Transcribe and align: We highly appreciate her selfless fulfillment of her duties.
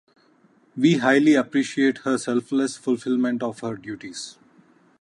We 0.75 0.95
highly 0.97 1.35
appreciate 1.35 1.99
her 1.99 2.17
selfless 2.17 2.75
fulfillment 2.75 3.43
of 3.43 3.59
her 3.59 3.75
duties. 3.75 4.35